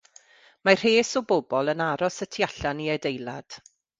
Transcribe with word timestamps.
Mae 0.67 0.77
rhes 0.79 1.11
o 1.21 1.23
bobl 1.33 1.69
yn 1.75 1.85
aros 1.89 2.17
y 2.27 2.29
tu 2.37 2.45
allan 2.49 2.83
i 2.87 2.91
adeilad. 2.97 3.61